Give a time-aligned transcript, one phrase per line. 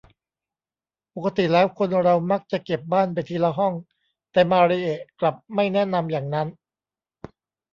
[1.13, 3.73] ปกติแล้วคนเรามักจะเก็บบ้านไปทีละห้อง
[4.31, 6.47] แต่มาริเอะกลับไม่แนะนำอย่างนั้น